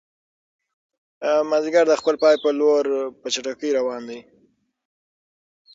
[1.49, 2.85] مازیګر د خپل پای په لور
[3.21, 4.19] په چټکۍ روان دی.